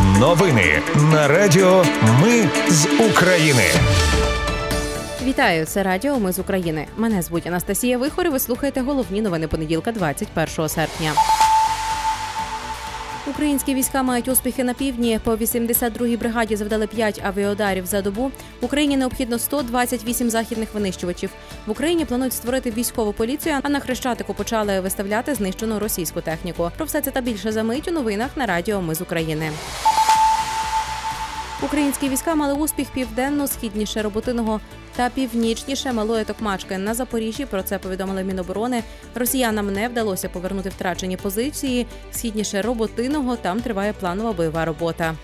[0.00, 1.84] Новини на Радіо
[2.22, 3.62] Ми з України.
[5.24, 6.86] Вітаю, це Радіо Ми з України.
[6.96, 8.26] Мене звуть Анастасія Вихор.
[8.26, 11.12] і Ви слухаєте головні новини понеділка, 21 серпня.
[13.26, 15.20] Українські війська мають успіхи на півдні.
[15.24, 18.30] По 82-й бригаді завдали 5 авіаударів за добу.
[18.60, 21.30] Україні необхідно 128 західних винищувачів.
[21.66, 26.70] В Україні планують створити військову поліцію, а на хрещатику почали виставляти знищену російську техніку.
[26.76, 29.50] Про все це та більше за мить у новинах на Радіо Ми з України.
[31.62, 34.60] Українські війська мали успіх південно-східніше роботиного
[34.96, 37.44] та північніше малої Токмачки на Запоріжжі.
[37.44, 38.82] Про це повідомили Міноборони.
[39.14, 41.86] Росіянам не вдалося повернути втрачені позиції.
[42.12, 45.14] Східніше роботиного там триває планова бойова робота.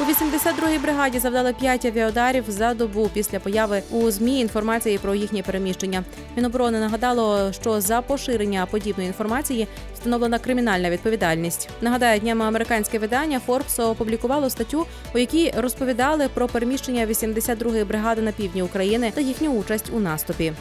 [0.00, 5.42] У 82-й бригаді завдали 5 авіаударів за добу після появи у змі інформації про їхнє
[5.42, 6.04] переміщення.
[6.36, 11.68] Міноборони нагадало, що за поширення подібної інформації встановлена кримінальна відповідальність.
[11.80, 18.32] Нагадаю, днями американське видання Forbes опублікувало статтю, у якій розповідали про переміщення 82-ї бригади на
[18.32, 20.52] півдні України та їхню участь у наступі.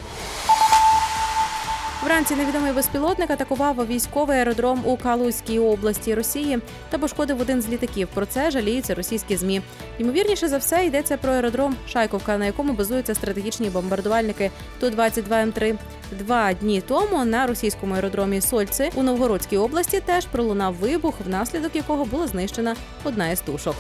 [2.06, 8.08] Вранці невідомий безпілотник атакував військовий аеродром у Калузькій області Росії та пошкодив один з літаків.
[8.14, 9.62] Про це жаліються російські змі.
[10.00, 15.52] Ймовірніше за все йдеться про аеродром Шайковка, на якому базуються стратегічні бомбардувальники ту 22 м
[15.52, 15.76] 3
[16.12, 22.06] Два дні тому на російському аеродромі Сольци у Новгородській області теж пролунав вибух, внаслідок якого
[22.06, 23.76] була знищена одна із тушок.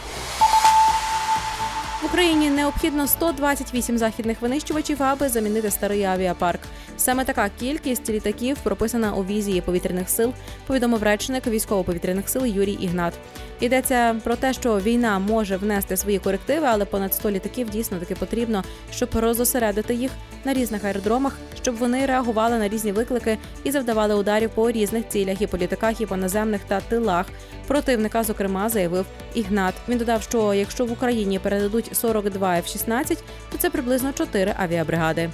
[2.02, 6.60] В Україні необхідно 128 західних винищувачів, аби замінити старий авіапарк.
[6.98, 10.34] Саме така кількість літаків прописана у візії повітряних сил.
[10.68, 13.14] Повідомив речник військово-повітряних сил Юрій Ігнат.
[13.60, 18.16] Йдеться про те, що війна може внести свої корективи, але понад 100 літаків дійсно таки
[18.16, 20.12] потрібно, щоб розосередити їх
[20.46, 25.42] на різних аеродромах, щоб вони реагували на різні виклики і завдавали ударів по різних цілях
[25.42, 27.26] і по літаках, і по наземних та тилах.
[27.68, 29.74] Противника, зокрема, заявив Ігнат.
[29.90, 33.18] Він додав, що якщо в Україні передадуть 42 F-16,
[33.52, 35.30] то це приблизно 4 авіабригади.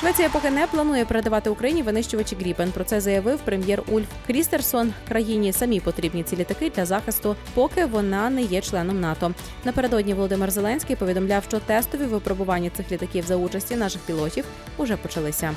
[0.00, 2.72] Швеція поки не планує передавати Україні винищувачі Гріпен.
[2.72, 4.92] Про це заявив прем'єр Ульф Крістерсон.
[5.08, 9.32] Країні самі потрібні ці літаки для захисту, поки вона не є членом НАТО.
[9.64, 14.44] Напередодні Володимир Зеленський повідомляв, що тестові випробування цих літаків за участі наших пілотів
[14.76, 15.54] уже почалися.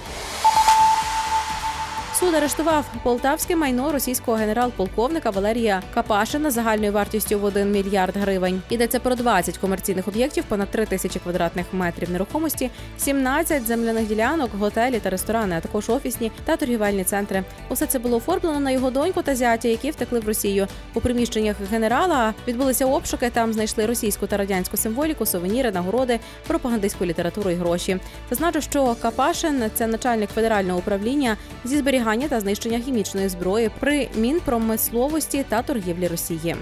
[2.21, 8.61] Суд арештував полтавське майно російського генерал-полковника Валерія Капашина загальною вартістю в 1 мільярд гривень.
[8.69, 14.99] Йдеться про 20 комерційних об'єктів, понад 3 тисячі квадратних метрів нерухомості, 17 земляних ділянок, готелі
[14.99, 17.43] та ресторани, а також офісні та торгівельні центри.
[17.69, 20.67] Усе це було оформлено на його доньку та зятя, які втекли в Росію.
[20.93, 23.29] У приміщеннях генерала відбулися обшуки.
[23.29, 27.97] Там знайшли російську та радянську символіку, сувеніри, нагороди, пропагандистську літературу і гроші.
[28.29, 34.07] Зазначу, що Капашин це начальник федерального управління зі зберігання зберігання та знищення хімічної зброї при
[34.15, 36.55] мінпромисловості та торгівлі Росії.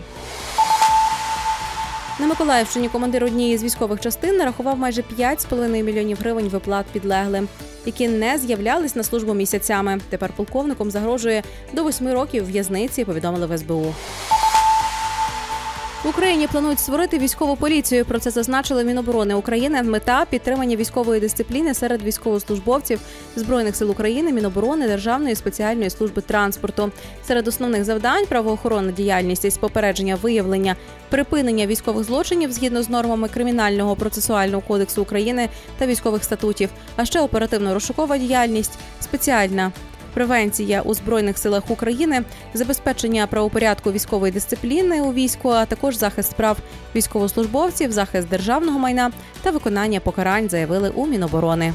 [2.19, 7.47] На Миколаївщині командир однієї з військових частин нарахував майже 5,5 мільйонів гривень виплат підлеглим,
[7.85, 9.99] які не з'являлись на службу місяцями.
[10.09, 11.43] Тепер полковником загрожує
[11.73, 13.05] до восьми років в'язниці.
[13.05, 13.93] Повідомили в СБУ.
[16.03, 18.05] В Україні планують створити військову поліцію.
[18.05, 19.83] Про це зазначили Міноборони України.
[19.83, 22.99] Мета підтримання військової дисципліни серед військовослужбовців
[23.35, 26.91] збройних сил України, Міноборони Державної спеціальної служби транспорту.
[27.27, 30.75] Серед основних завдань правоохоронна діяльність із попередження виявлення,
[31.09, 37.21] припинення військових злочинів згідно з нормами кримінального процесуального кодексу України та військових статутів, а ще
[37.21, 39.71] оперативно-розшукова діяльність, спеціальна
[40.09, 46.57] превенція у збройних силах України, забезпечення правопорядку військової дисципліни у війську, а також захист прав
[46.95, 49.11] військовослужбовців, захист державного майна
[49.43, 51.73] та виконання покарань заявили у Міноборони.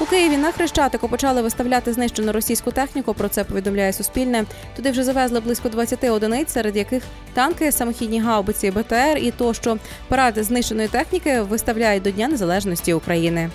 [0.00, 3.14] У Києві на Хрещатику почали виставляти знищену російську техніку.
[3.14, 4.44] Про це повідомляє Суспільне.
[4.76, 7.02] Туди вже завезли близько 20 одиниць, серед яких
[7.34, 13.50] танки, самохідні гаубиці, БТР і тощо парад знищеної техніки виставляють до Дня Незалежності України.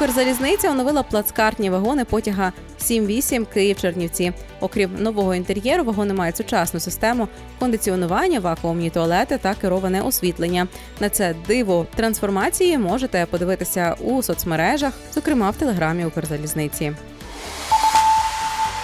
[0.00, 4.32] Укрзалізниця оновила плацкартні вагони потяга 7-8 Київ-Чернівці.
[4.60, 7.28] Окрім нового інтер'єру, вагони мають сучасну систему
[7.58, 10.68] кондиціонування, вакуумні туалети та кероване освітлення.
[11.00, 16.92] На це диво трансформації можете подивитися у соцмережах, зокрема в телеграмі Укрзалізниці.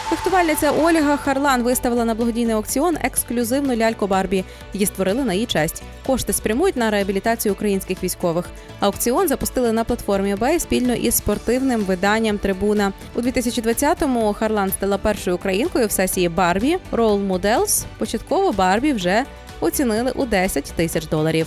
[0.08, 4.44] Фехтувальниця Ольга Харлан виставила на благодійний аукціон ексклюзивну ляльку Барбі.
[4.72, 5.82] Її створили на її честь.
[6.06, 8.44] Кошти спрямують на реабілітацію українських військових.
[8.80, 15.36] Аукціон запустили на платформі eBay спільно із спортивним виданням Трибуна у 2020-му Харлан стала першою
[15.36, 17.84] українкою в сесії Барбі Role Models.
[17.98, 19.24] Початково Барбі вже
[19.60, 21.46] оцінили у 10 тисяч доларів.